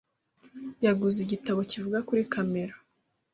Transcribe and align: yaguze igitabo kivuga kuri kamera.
yaguze 0.85 1.17
igitabo 1.21 1.59
kivuga 1.71 1.99
kuri 2.07 2.21
kamera. 2.33 2.73